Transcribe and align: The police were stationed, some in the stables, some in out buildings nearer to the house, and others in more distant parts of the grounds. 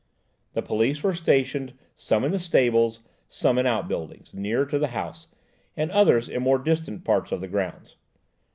The 0.53 0.63
police 0.63 1.03
were 1.03 1.13
stationed, 1.13 1.73
some 1.93 2.23
in 2.23 2.31
the 2.31 2.39
stables, 2.39 3.01
some 3.27 3.59
in 3.59 3.67
out 3.67 3.87
buildings 3.87 4.33
nearer 4.33 4.65
to 4.65 4.79
the 4.79 4.87
house, 4.97 5.27
and 5.77 5.91
others 5.91 6.27
in 6.27 6.41
more 6.41 6.57
distant 6.57 7.03
parts 7.05 7.31
of 7.31 7.39
the 7.39 7.47
grounds. 7.47 7.97